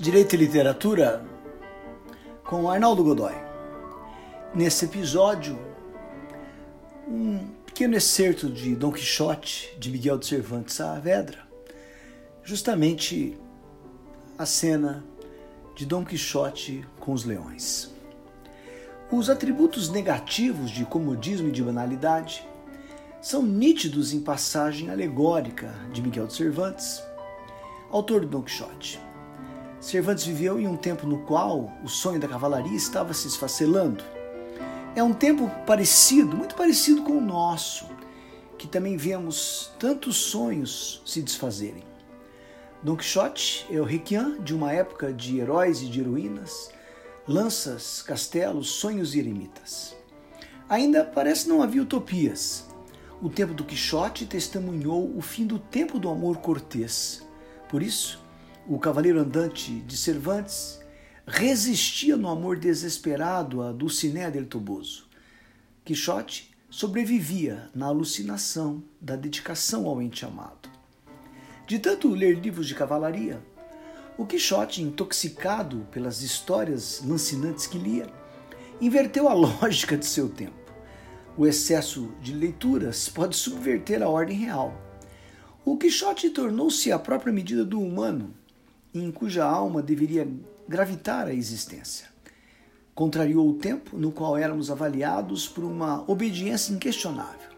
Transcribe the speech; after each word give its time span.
Direito 0.00 0.34
e 0.34 0.38
Literatura 0.38 1.22
com 2.42 2.70
Arnaldo 2.70 3.04
Godoy. 3.04 3.34
Nesse 4.54 4.86
episódio, 4.86 5.58
um 7.06 7.50
pequeno 7.66 7.94
excerto 7.94 8.48
de 8.48 8.74
Dom 8.74 8.92
Quixote 8.92 9.76
de 9.78 9.90
Miguel 9.90 10.16
de 10.16 10.24
Cervantes 10.24 10.76
Saavedra, 10.76 11.40
justamente 12.42 13.36
a 14.38 14.46
cena 14.46 15.04
de 15.76 15.84
Dom 15.84 16.02
Quixote 16.02 16.82
com 16.98 17.12
os 17.12 17.26
leões. 17.26 17.90
Os 19.12 19.28
atributos 19.28 19.90
negativos 19.90 20.70
de 20.70 20.86
comodismo 20.86 21.48
e 21.48 21.52
de 21.52 21.62
banalidade 21.62 22.48
são 23.20 23.42
nítidos 23.42 24.14
em 24.14 24.20
passagem 24.22 24.88
alegórica 24.88 25.74
de 25.92 26.00
Miguel 26.00 26.26
de 26.26 26.32
Cervantes, 26.32 27.02
autor 27.90 28.22
de 28.22 28.28
Dom 28.28 28.40
Quixote. 28.40 29.09
Cervantes 29.80 30.26
viveu 30.26 30.60
em 30.60 30.68
um 30.68 30.76
tempo 30.76 31.06
no 31.06 31.20
qual 31.20 31.72
o 31.82 31.88
sonho 31.88 32.20
da 32.20 32.28
cavalaria 32.28 32.76
estava 32.76 33.14
se 33.14 33.26
esfacelando. 33.26 34.04
É 34.94 35.02
um 35.02 35.14
tempo 35.14 35.50
parecido, 35.66 36.36
muito 36.36 36.54
parecido 36.54 37.02
com 37.02 37.16
o 37.16 37.20
nosso, 37.20 37.86
que 38.58 38.68
também 38.68 38.98
vemos 38.98 39.72
tantos 39.78 40.18
sonhos 40.18 41.00
se 41.06 41.22
desfazerem. 41.22 41.82
Don 42.82 42.94
Quixote 42.94 43.66
é 43.70 43.80
o 43.80 43.84
requiem 43.84 44.42
de 44.42 44.54
uma 44.54 44.70
época 44.70 45.14
de 45.14 45.38
heróis 45.38 45.80
e 45.80 45.86
de 45.86 46.00
heroínas, 46.00 46.70
lanças, 47.26 48.02
castelos, 48.02 48.68
sonhos 48.68 49.14
e 49.14 49.18
eremitas. 49.18 49.96
Ainda 50.68 51.04
parece 51.04 51.48
não 51.48 51.62
havia 51.62 51.82
utopias. 51.82 52.66
O 53.22 53.30
tempo 53.30 53.54
do 53.54 53.64
Quixote 53.64 54.26
testemunhou 54.26 55.10
o 55.16 55.22
fim 55.22 55.46
do 55.46 55.58
tempo 55.58 55.98
do 55.98 56.10
amor 56.10 56.38
cortês. 56.38 57.26
Por 57.68 57.82
isso, 57.82 58.22
o 58.70 58.78
cavaleiro 58.78 59.18
andante 59.18 59.80
de 59.80 59.96
Cervantes, 59.96 60.78
resistia 61.26 62.16
no 62.16 62.28
amor 62.28 62.56
desesperado 62.56 63.62
a 63.62 63.72
Dulcinea 63.72 64.30
del 64.30 64.46
Toboso. 64.46 65.08
Quixote 65.84 66.54
sobrevivia 66.70 67.68
na 67.74 67.86
alucinação 67.86 68.80
da 69.00 69.16
dedicação 69.16 69.86
ao 69.88 70.00
ente 70.00 70.24
amado. 70.24 70.70
De 71.66 71.80
tanto 71.80 72.10
ler 72.10 72.38
livros 72.38 72.68
de 72.68 72.76
cavalaria, 72.76 73.42
o 74.16 74.24
Quixote, 74.24 74.80
intoxicado 74.80 75.88
pelas 75.90 76.22
histórias 76.22 77.02
lancinantes 77.04 77.66
que 77.66 77.76
lia, 77.76 78.06
inverteu 78.80 79.28
a 79.28 79.34
lógica 79.34 79.96
de 79.96 80.06
seu 80.06 80.28
tempo. 80.28 80.72
O 81.36 81.44
excesso 81.44 82.14
de 82.22 82.32
leituras 82.32 83.08
pode 83.08 83.34
subverter 83.34 84.00
a 84.00 84.08
ordem 84.08 84.38
real. 84.38 84.80
O 85.64 85.76
Quixote 85.76 86.30
tornou-se 86.30 86.92
a 86.92 87.00
própria 87.00 87.32
medida 87.32 87.64
do 87.64 87.80
humano, 87.80 88.32
em 88.94 89.10
cuja 89.10 89.44
alma 89.44 89.82
deveria 89.82 90.28
gravitar 90.68 91.26
a 91.26 91.34
existência. 91.34 92.08
Contrariou 92.94 93.48
o 93.48 93.54
tempo 93.54 93.96
no 93.96 94.12
qual 94.12 94.36
éramos 94.36 94.70
avaliados 94.70 95.48
por 95.48 95.64
uma 95.64 96.04
obediência 96.10 96.72
inquestionável. 96.72 97.50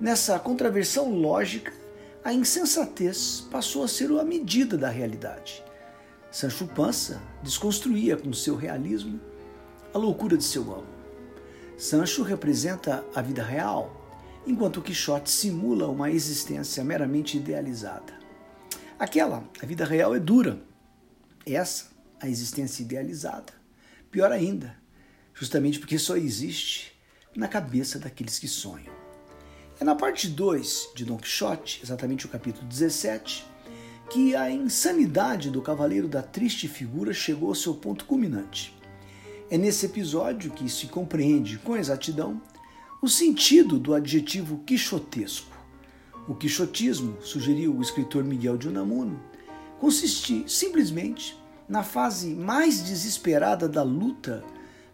Nessa 0.00 0.38
contraversão 0.38 1.12
lógica, 1.12 1.72
a 2.24 2.32
insensatez 2.32 3.46
passou 3.50 3.84
a 3.84 3.88
ser 3.88 4.10
a 4.12 4.24
medida 4.24 4.78
da 4.78 4.88
realidade. 4.88 5.62
Sancho 6.30 6.66
Panza 6.66 7.20
desconstruía 7.42 8.16
com 8.16 8.32
seu 8.32 8.56
realismo 8.56 9.20
a 9.92 9.98
loucura 9.98 10.36
de 10.36 10.44
seu 10.44 10.62
amo. 10.62 10.86
Sancho 11.76 12.22
representa 12.22 13.04
a 13.14 13.20
vida 13.20 13.42
real, 13.42 13.94
enquanto 14.46 14.82
Quixote 14.82 15.30
simula 15.30 15.86
uma 15.88 16.10
existência 16.10 16.82
meramente 16.82 17.36
idealizada. 17.36 18.23
Aquela, 19.04 19.46
a 19.62 19.66
vida 19.66 19.84
real 19.84 20.14
é 20.14 20.18
dura. 20.18 20.58
Essa, 21.44 21.88
a 22.18 22.26
existência 22.26 22.82
idealizada. 22.82 23.52
Pior 24.10 24.32
ainda, 24.32 24.74
justamente 25.34 25.78
porque 25.78 25.98
só 25.98 26.16
existe 26.16 26.98
na 27.36 27.46
cabeça 27.46 27.98
daqueles 27.98 28.38
que 28.38 28.48
sonham. 28.48 28.94
É 29.78 29.84
na 29.84 29.94
parte 29.94 30.26
2 30.26 30.92
de 30.96 31.04
Don 31.04 31.18
Quixote, 31.18 31.80
exatamente 31.82 32.24
o 32.24 32.30
capítulo 32.30 32.66
17, 32.66 33.44
que 34.08 34.34
a 34.34 34.50
insanidade 34.50 35.50
do 35.50 35.60
cavaleiro 35.60 36.08
da 36.08 36.22
triste 36.22 36.66
figura 36.66 37.12
chegou 37.12 37.50
ao 37.50 37.54
seu 37.54 37.74
ponto 37.74 38.06
culminante. 38.06 38.74
É 39.50 39.58
nesse 39.58 39.84
episódio 39.84 40.50
que 40.50 40.66
se 40.70 40.86
compreende 40.86 41.58
com 41.58 41.76
exatidão 41.76 42.40
o 43.02 43.08
sentido 43.10 43.78
do 43.78 43.92
adjetivo 43.92 44.64
quixotesco. 44.64 45.53
O 46.26 46.34
quixotismo, 46.34 47.18
sugeriu 47.20 47.76
o 47.76 47.82
escritor 47.82 48.24
Miguel 48.24 48.56
de 48.56 48.68
Unamuno, 48.68 49.20
consiste 49.78 50.44
simplesmente 50.46 51.38
na 51.68 51.82
fase 51.82 52.34
mais 52.34 52.82
desesperada 52.82 53.68
da 53.68 53.82
luta 53.82 54.42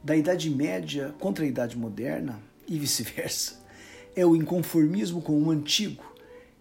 da 0.03 0.17
Idade 0.17 0.51
Média 0.51 1.15
contra 1.21 1.45
a 1.45 1.49
Idade 1.49 1.79
Moderna 1.79 2.41
e 2.67 2.77
vice-versa. 2.79 3.61
É 4.17 4.27
o 4.27 4.35
inconformismo 4.35 5.23
com 5.23 5.41
o 5.41 5.51
antigo, 5.53 6.03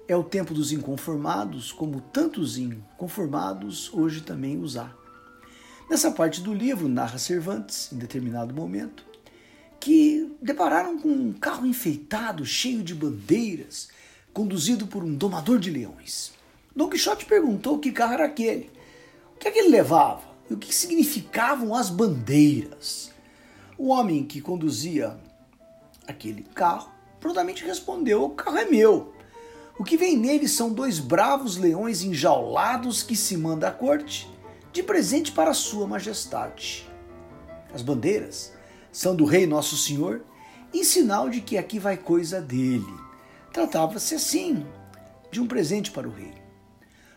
é 0.08 0.16
o 0.16 0.24
tempo 0.24 0.54
dos 0.54 0.72
inconformados, 0.72 1.72
como 1.72 2.00
tantos 2.00 2.58
inconformados 2.60 3.92
hoje 3.92 4.22
também 4.22 4.62
os 4.62 4.78
há. 4.78 4.94
Nessa 5.90 6.12
parte 6.12 6.42
do 6.42 6.54
livro, 6.54 6.88
narra 6.88 7.18
Cervantes, 7.18 7.92
em 7.92 7.98
determinado 7.98 8.54
momento, 8.54 9.04
que 9.80 10.32
depararam 10.40 11.00
com 11.00 11.10
um 11.10 11.34
carro 11.34 11.66
enfeitado, 11.66 12.46
cheio 12.46 12.84
de 12.84 12.94
bandeiras, 12.94 13.90
conduzido 14.34 14.88
por 14.88 15.04
um 15.04 15.14
domador 15.14 15.60
de 15.60 15.70
leões. 15.70 16.34
Don 16.76 16.90
Quixote 16.90 17.26
perguntou 17.26 17.80
que 17.80 17.92
carro 17.92 18.14
era 18.14 18.26
aquele, 18.26 18.72
o 19.36 19.40
que 19.40 19.48
é 19.48 19.52
que 19.52 19.60
ele 19.60 19.70
levava 19.70 20.22
e 20.50 20.54
o 20.54 20.58
que 20.58 20.74
significavam 20.74 21.76
as 21.76 21.90
bandeiras. 21.90 23.12
O 23.78 23.90
homem 23.90 24.24
que 24.24 24.42
conduzia 24.42 25.18
aquele 26.08 26.44
carro 26.44 26.90
prontamente 27.20 27.64
respondeu: 27.64 28.24
O 28.24 28.30
carro 28.32 28.58
é 28.58 28.66
meu. 28.66 29.14
O 29.78 29.84
que 29.84 29.96
vem 29.96 30.18
nele 30.18 30.48
são 30.48 30.74
dois 30.74 31.00
bravos 31.00 31.56
leões 31.56 32.04
enjaulados 32.04 33.02
que 33.02 33.16
se 33.16 33.38
manda 33.38 33.70
à 33.70 33.72
corte 33.72 34.30
de 34.74 34.84
presente 34.84 35.32
para 35.32 35.54
Sua 35.54 35.88
Majestade. 35.88 36.90
As 37.74 37.82
bandeiras 37.82 38.54
são 38.92 39.16
do 39.16 39.24
Rei 39.24 39.48
Nosso 39.48 39.78
Senhor, 39.78 40.22
em 40.74 40.84
sinal 40.84 41.30
de 41.30 41.40
que 41.40 41.58
aqui 41.58 41.80
vai 41.80 41.96
coisa 41.96 42.42
dele. 42.42 42.99
Tratava-se 43.52 44.16
assim 44.16 44.66
de 45.32 45.42
um 45.42 45.48
presente 45.48 45.92
para 45.92 46.08
o 46.08 46.12
rei. 46.12 46.34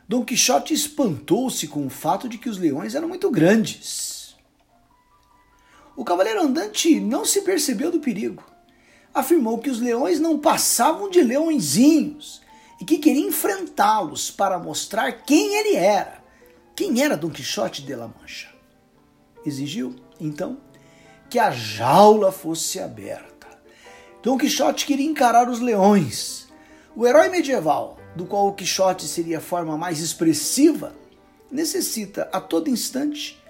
Dom 0.08 0.24
Quixote 0.24 0.74
espantou-se 0.74 1.66
com 1.68 1.86
o 1.86 1.90
fato 1.90 2.28
de 2.28 2.38
que 2.38 2.48
os 2.48 2.58
leões 2.58 2.94
eram 2.94 3.08
muito 3.08 3.30
grandes. 3.30 4.34
O 5.96 6.04
cavaleiro 6.04 6.42
andante 6.42 6.98
não 7.00 7.24
se 7.24 7.42
percebeu 7.42 7.90
do 7.90 8.00
perigo. 8.00 8.42
Afirmou 9.14 9.58
que 9.58 9.70
os 9.70 9.80
leões 9.80 10.18
não 10.18 10.38
passavam 10.38 11.08
de 11.08 11.22
leõezinhos 11.22 12.40
e 12.80 12.84
que 12.84 12.98
queria 12.98 13.26
enfrentá-los 13.26 14.30
para 14.30 14.58
mostrar 14.58 15.12
quem 15.24 15.54
ele 15.54 15.76
era. 15.76 16.22
Quem 16.74 17.02
era 17.02 17.16
Dom 17.16 17.30
Quixote 17.30 17.82
de 17.82 17.94
La 17.94 18.08
Mancha? 18.08 18.48
Exigiu, 19.44 19.94
então, 20.18 20.58
que 21.28 21.38
a 21.38 21.50
jaula 21.50 22.32
fosse 22.32 22.80
aberta. 22.80 23.31
Dom 24.22 24.38
Quixote 24.38 24.86
queria 24.86 25.10
encarar 25.10 25.48
os 25.48 25.58
leões. 25.58 26.46
O 26.94 27.04
herói 27.04 27.28
medieval, 27.28 27.98
do 28.14 28.24
qual 28.24 28.46
o 28.46 28.52
Quixote 28.52 29.08
seria 29.08 29.38
a 29.38 29.40
forma 29.40 29.76
mais 29.76 29.98
expressiva, 29.98 30.94
necessita 31.50 32.28
a 32.32 32.40
todo 32.40 32.70
instante 32.70 33.42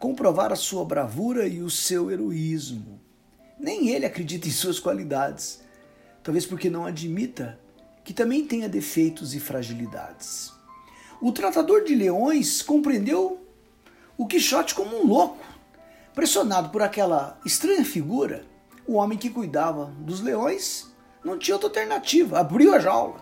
comprovar 0.00 0.52
a 0.52 0.56
sua 0.56 0.84
bravura 0.84 1.46
e 1.46 1.62
o 1.62 1.70
seu 1.70 2.10
heroísmo. 2.10 3.00
Nem 3.60 3.90
ele 3.90 4.06
acredita 4.06 4.48
em 4.48 4.50
suas 4.50 4.80
qualidades, 4.80 5.60
talvez 6.20 6.44
porque 6.44 6.68
não 6.68 6.84
admita 6.84 7.56
que 8.02 8.12
também 8.12 8.44
tenha 8.44 8.68
defeitos 8.68 9.36
e 9.36 9.40
fragilidades. 9.40 10.52
O 11.20 11.30
tratador 11.30 11.84
de 11.84 11.94
leões 11.94 12.60
compreendeu 12.60 13.46
o 14.16 14.26
Quixote 14.26 14.74
como 14.74 14.96
um 14.96 15.06
louco, 15.06 15.44
pressionado 16.12 16.70
por 16.70 16.82
aquela 16.82 17.38
estranha 17.44 17.84
figura 17.84 18.44
o 18.88 18.94
homem 18.94 19.18
que 19.18 19.28
cuidava 19.28 19.92
dos 19.98 20.22
leões 20.22 20.90
não 21.22 21.38
tinha 21.38 21.54
outra 21.54 21.68
alternativa, 21.68 22.40
abriu 22.40 22.74
a 22.74 22.78
jaula, 22.78 23.20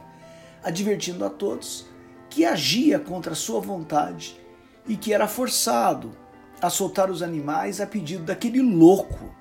advertindo 0.62 1.24
a 1.24 1.28
todos 1.28 1.86
que 2.30 2.44
agia 2.44 3.00
contra 3.00 3.34
sua 3.34 3.60
vontade 3.60 4.40
e 4.86 4.96
que 4.96 5.12
era 5.12 5.26
forçado 5.26 6.16
a 6.62 6.70
soltar 6.70 7.10
os 7.10 7.20
animais 7.20 7.80
a 7.80 7.86
pedido 7.86 8.22
daquele 8.22 8.62
louco 8.62 9.34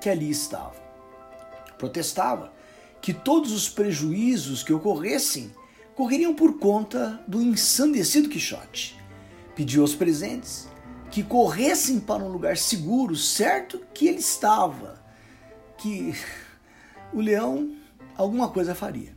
que 0.00 0.08
ali 0.08 0.28
estava. 0.28 0.74
Protestava 1.78 2.52
que 3.00 3.14
todos 3.14 3.52
os 3.52 3.68
prejuízos 3.68 4.64
que 4.64 4.72
ocorressem 4.72 5.52
correriam 5.94 6.34
por 6.34 6.58
conta 6.58 7.22
do 7.28 7.40
ensandecido 7.40 8.28
Quixote. 8.28 8.98
Pediu 9.54 9.82
aos 9.82 9.94
presentes 9.94 10.68
que 11.10 11.22
corressem 11.22 12.00
para 12.00 12.22
um 12.22 12.28
lugar 12.28 12.56
seguro, 12.56 13.14
certo 13.14 13.80
que 13.94 14.08
ele 14.08 14.18
estava, 14.18 14.99
que 15.80 16.14
o 17.12 17.20
leão 17.20 17.74
alguma 18.16 18.48
coisa 18.50 18.74
faria. 18.74 19.16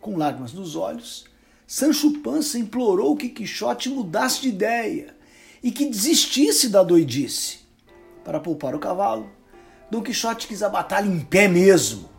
Com 0.00 0.16
lágrimas 0.16 0.52
nos 0.52 0.74
olhos, 0.74 1.24
Sancho 1.66 2.18
Panza 2.20 2.58
implorou 2.58 3.16
que 3.16 3.28
Quixote 3.28 3.88
mudasse 3.88 4.42
de 4.42 4.48
ideia 4.48 5.16
e 5.62 5.70
que 5.70 5.88
desistisse 5.88 6.68
da 6.68 6.82
doidice. 6.82 7.60
Para 8.24 8.40
poupar 8.40 8.74
o 8.74 8.80
cavalo, 8.80 9.30
Dom 9.90 10.02
Quixote 10.02 10.48
quis 10.48 10.62
a 10.62 10.68
batalha 10.68 11.06
em 11.06 11.20
pé 11.20 11.46
mesmo. 11.46 12.10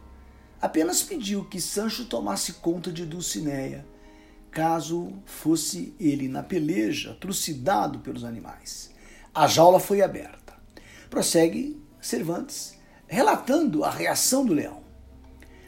Apenas 0.61 1.03
pediu 1.03 1.43
que 1.43 1.59
Sancho 1.59 2.05
tomasse 2.05 2.53
conta 2.53 2.89
de 2.89 3.05
Dulcinea, 3.05 3.85
caso 4.49 5.11
fosse 5.25 5.93
ele 5.99 6.29
na 6.29 6.41
peleja 6.41 7.17
trucidado 7.19 7.99
pelos 7.99 8.23
animais. 8.23 8.91
A 9.35 9.45
jaula 9.45 9.79
foi 9.79 10.01
aberta. 10.01 10.53
Prossegue 11.09 11.81
Cervantes, 11.99 12.77
relatando 13.13 13.83
a 13.83 13.91
reação 13.91 14.43
do 14.43 14.55
leão. 14.55 14.81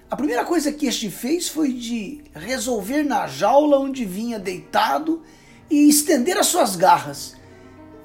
A 0.10 0.16
primeira 0.16 0.44
coisa 0.44 0.72
que 0.72 0.88
este 0.88 1.12
fez 1.12 1.48
foi 1.48 1.72
de 1.74 2.24
resolver 2.34 3.04
na 3.04 3.28
jaula 3.28 3.78
onde 3.80 4.04
vinha 4.04 4.40
deitado 4.40 5.22
e 5.70 5.88
estender 5.88 6.38
as 6.38 6.48
suas 6.48 6.76
garras. 6.76 7.36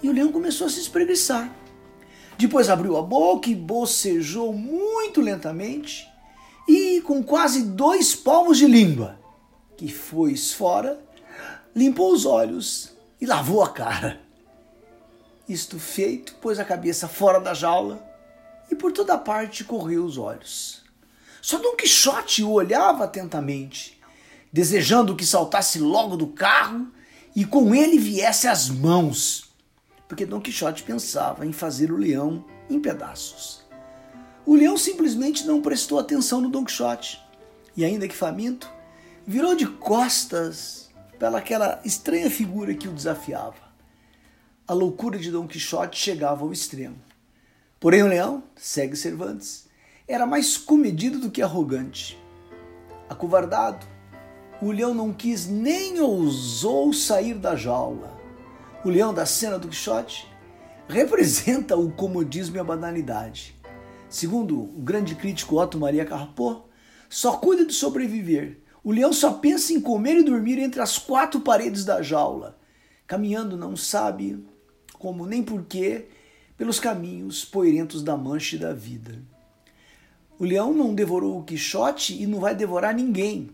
E 0.02 0.08
o 0.10 0.12
leão 0.12 0.30
começou 0.30 0.66
a 0.66 0.70
se 0.70 0.80
espreguiçar. 0.80 1.50
Depois 2.36 2.68
abriu 2.68 2.98
a 2.98 3.02
boca 3.02 3.48
e 3.48 3.54
bocejou 3.54 4.52
muito 4.52 5.22
lentamente 5.22 6.06
e 6.68 7.00
com 7.00 7.22
quase 7.22 7.62
dois 7.62 8.14
palmos 8.14 8.58
de 8.58 8.66
língua, 8.66 9.18
que 9.76 9.88
foi 9.88 10.36
fora, 10.36 11.00
limpou 11.74 12.12
os 12.12 12.26
olhos 12.26 12.92
e 13.18 13.24
lavou 13.24 13.62
a 13.62 13.70
cara. 13.70 14.20
Isto 15.48 15.78
feito, 15.78 16.34
pôs 16.36 16.58
a 16.58 16.64
cabeça 16.64 17.08
fora 17.08 17.40
da 17.40 17.54
jaula 17.54 18.09
e 18.70 18.74
por 18.74 18.92
toda 18.92 19.18
parte 19.18 19.64
correu 19.64 20.04
os 20.04 20.16
olhos. 20.16 20.82
Só 21.42 21.58
Dom 21.58 21.74
Quixote 21.74 22.42
o 22.42 22.50
olhava 22.50 23.04
atentamente, 23.04 24.00
desejando 24.52 25.16
que 25.16 25.24
saltasse 25.24 25.78
logo 25.78 26.16
do 26.16 26.28
carro 26.28 26.88
e 27.34 27.44
com 27.44 27.74
ele 27.74 27.98
viesse 27.98 28.46
as 28.46 28.68
mãos, 28.68 29.50
porque 30.06 30.26
Dom 30.26 30.40
Quixote 30.40 30.82
pensava 30.82 31.46
em 31.46 31.52
fazer 31.52 31.90
o 31.90 31.96
leão 31.96 32.44
em 32.68 32.78
pedaços. 32.80 33.62
O 34.44 34.54
leão 34.54 34.76
simplesmente 34.76 35.46
não 35.46 35.62
prestou 35.62 35.98
atenção 35.98 36.40
no 36.40 36.50
Dom 36.50 36.64
Quixote 36.64 37.20
e, 37.76 37.84
ainda 37.84 38.08
que 38.08 38.14
faminto, 38.14 38.70
virou 39.26 39.54
de 39.54 39.66
costas 39.66 40.90
pelaquela 41.18 41.80
estranha 41.84 42.30
figura 42.30 42.74
que 42.74 42.88
o 42.88 42.92
desafiava. 42.92 43.70
A 44.66 44.72
loucura 44.72 45.18
de 45.18 45.30
Dom 45.30 45.46
Quixote 45.46 45.98
chegava 45.98 46.44
ao 46.44 46.52
extremo. 46.52 46.96
Porém, 47.80 48.02
o 48.02 48.08
leão, 48.08 48.42
segue 48.54 48.94
Cervantes, 48.94 49.66
era 50.06 50.26
mais 50.26 50.58
comedido 50.58 51.18
do 51.18 51.30
que 51.30 51.40
arrogante. 51.40 52.18
Acovardado, 53.08 53.86
o 54.60 54.70
leão 54.70 54.92
não 54.92 55.14
quis 55.14 55.46
nem 55.46 55.98
ousou 55.98 56.92
sair 56.92 57.32
da 57.32 57.56
jaula. 57.56 58.20
O 58.84 58.90
leão 58.90 59.14
da 59.14 59.24
cena 59.24 59.58
do 59.58 59.68
Quixote 59.68 60.28
representa 60.86 61.74
o 61.74 61.90
comodismo 61.90 62.56
e 62.56 62.60
a 62.60 62.64
banalidade. 62.64 63.56
Segundo 64.10 64.60
o 64.60 64.82
grande 64.82 65.14
crítico 65.14 65.58
Otto 65.58 65.78
Maria 65.78 66.04
Carpo, 66.04 66.68
só 67.08 67.38
cuida 67.38 67.64
de 67.64 67.72
sobreviver. 67.72 68.60
O 68.84 68.92
leão 68.92 69.10
só 69.10 69.32
pensa 69.32 69.72
em 69.72 69.80
comer 69.80 70.18
e 70.18 70.22
dormir 70.22 70.58
entre 70.58 70.82
as 70.82 70.98
quatro 70.98 71.40
paredes 71.40 71.86
da 71.86 72.02
jaula, 72.02 72.58
caminhando 73.06 73.56
não 73.56 73.74
sabe 73.74 74.44
como 74.98 75.24
nem 75.24 75.42
porquê 75.42 76.08
pelos 76.60 76.78
caminhos 76.78 77.42
poeirentos 77.42 78.02
da 78.02 78.18
mancha 78.18 78.54
e 78.54 78.58
da 78.58 78.74
vida. 78.74 79.18
O 80.38 80.44
leão 80.44 80.74
não 80.74 80.94
devorou 80.94 81.38
o 81.38 81.42
Quixote 81.42 82.22
e 82.22 82.26
não 82.26 82.38
vai 82.38 82.54
devorar 82.54 82.94
ninguém, 82.94 83.48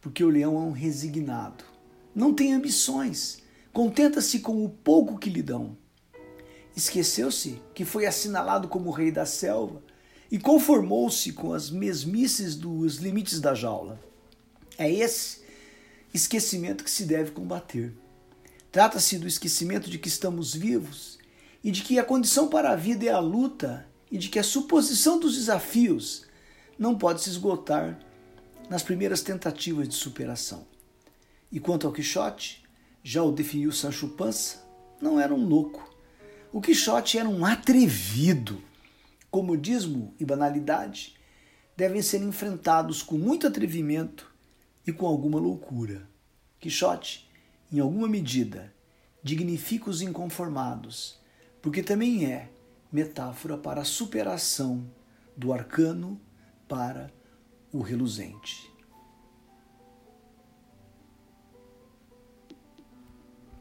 porque 0.00 0.22
o 0.22 0.30
leão 0.30 0.54
é 0.54 0.60
um 0.60 0.70
resignado. 0.70 1.64
Não 2.14 2.32
tem 2.32 2.52
ambições, 2.52 3.38
contenta-se 3.72 4.38
com 4.38 4.64
o 4.64 4.68
pouco 4.68 5.18
que 5.18 5.28
lhe 5.28 5.42
dão. 5.42 5.76
Esqueceu-se 6.76 7.60
que 7.74 7.84
foi 7.84 8.06
assinalado 8.06 8.68
como 8.68 8.92
rei 8.92 9.10
da 9.10 9.26
selva 9.26 9.82
e 10.30 10.38
conformou-se 10.38 11.32
com 11.32 11.52
as 11.52 11.70
mesmices 11.70 12.54
dos 12.54 12.98
limites 12.98 13.40
da 13.40 13.52
jaula. 13.52 13.98
É 14.78 14.88
esse 14.88 15.40
esquecimento 16.14 16.84
que 16.84 16.90
se 16.90 17.02
deve 17.02 17.32
combater. 17.32 17.92
Trata-se 18.70 19.18
do 19.18 19.26
esquecimento 19.26 19.90
de 19.90 19.98
que 19.98 20.06
estamos 20.06 20.54
vivos 20.54 21.17
e 21.62 21.70
de 21.70 21.82
que 21.82 21.98
a 21.98 22.04
condição 22.04 22.48
para 22.48 22.70
a 22.70 22.76
vida 22.76 23.06
é 23.06 23.10
a 23.10 23.18
luta 23.18 23.86
e 24.10 24.16
de 24.16 24.28
que 24.28 24.38
a 24.38 24.44
suposição 24.44 25.18
dos 25.18 25.36
desafios 25.36 26.26
não 26.78 26.96
pode 26.96 27.20
se 27.22 27.30
esgotar 27.30 27.98
nas 28.70 28.82
primeiras 28.82 29.22
tentativas 29.22 29.88
de 29.88 29.94
superação. 29.94 30.66
E 31.50 31.58
quanto 31.58 31.86
ao 31.86 31.92
Quixote, 31.92 32.62
já 33.02 33.22
o 33.22 33.32
definiu 33.32 33.72
Sancho 33.72 34.08
Panza, 34.08 34.58
não 35.00 35.18
era 35.18 35.34
um 35.34 35.44
louco. 35.44 35.88
O 36.52 36.60
Quixote 36.60 37.18
era 37.18 37.28
um 37.28 37.44
atrevido. 37.44 38.62
Comodismo 39.30 40.14
e 40.18 40.24
banalidade 40.24 41.16
devem 41.76 42.02
ser 42.02 42.22
enfrentados 42.22 43.02
com 43.02 43.16
muito 43.16 43.46
atrevimento 43.46 44.32
e 44.86 44.92
com 44.92 45.06
alguma 45.06 45.38
loucura. 45.38 46.08
Quixote, 46.58 47.28
em 47.70 47.78
alguma 47.78 48.08
medida, 48.08 48.74
dignifica 49.22 49.90
os 49.90 50.00
inconformados, 50.00 51.17
porque 51.60 51.82
também 51.82 52.26
é 52.26 52.48
metáfora 52.92 53.56
para 53.56 53.82
a 53.82 53.84
superação 53.84 54.88
do 55.36 55.52
arcano 55.52 56.20
para 56.66 57.12
o 57.72 57.80
reluzente. 57.80 58.70